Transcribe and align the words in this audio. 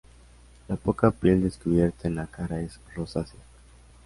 La 0.67 0.77
poca 0.77 1.11
piel 1.11 1.43
descubierta 1.43 2.07
en 2.07 2.15
la 2.15 2.25
cara 2.25 2.59
es 2.59 2.79
rosácea. 2.95 3.43